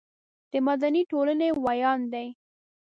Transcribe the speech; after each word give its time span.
د 0.51 0.53
مدني 0.67 1.01
ټولنې 1.11 1.49
ویاند 1.63 2.05
دی. 2.13 2.27